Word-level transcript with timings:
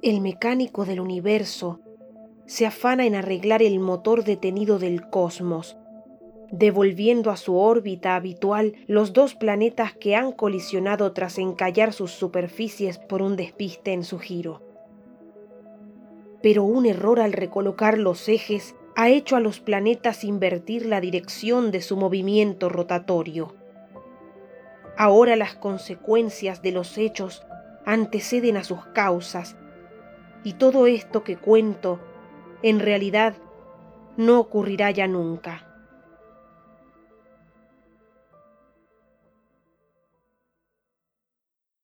El 0.00 0.20
mecánico 0.20 0.84
del 0.84 1.00
universo 1.00 1.80
se 2.46 2.66
afana 2.66 3.04
en 3.04 3.16
arreglar 3.16 3.62
el 3.62 3.80
motor 3.80 4.22
detenido 4.22 4.78
del 4.78 5.10
cosmos, 5.10 5.76
devolviendo 6.52 7.32
a 7.32 7.36
su 7.36 7.58
órbita 7.58 8.14
habitual 8.14 8.74
los 8.86 9.12
dos 9.12 9.34
planetas 9.34 9.94
que 9.94 10.14
han 10.14 10.30
colisionado 10.30 11.12
tras 11.12 11.36
encallar 11.38 11.92
sus 11.92 12.12
superficies 12.12 12.98
por 12.98 13.22
un 13.22 13.34
despiste 13.34 13.92
en 13.92 14.04
su 14.04 14.20
giro. 14.20 14.62
Pero 16.42 16.62
un 16.62 16.86
error 16.86 17.18
al 17.18 17.32
recolocar 17.32 17.98
los 17.98 18.28
ejes 18.28 18.76
ha 18.94 19.08
hecho 19.08 19.34
a 19.34 19.40
los 19.40 19.58
planetas 19.58 20.22
invertir 20.22 20.86
la 20.86 21.00
dirección 21.00 21.72
de 21.72 21.82
su 21.82 21.96
movimiento 21.96 22.68
rotatorio. 22.68 23.56
Ahora 24.96 25.34
las 25.34 25.56
consecuencias 25.56 26.62
de 26.62 26.70
los 26.70 26.98
hechos 26.98 27.42
anteceden 27.84 28.56
a 28.56 28.62
sus 28.62 28.86
causas, 28.86 29.56
y 30.44 30.54
todo 30.54 30.86
esto 30.86 31.24
que 31.24 31.36
cuento 31.36 32.00
en 32.62 32.80
realidad 32.80 33.34
no 34.16 34.40
ocurrirá 34.40 34.90
ya 34.90 35.06
nunca. 35.06 35.67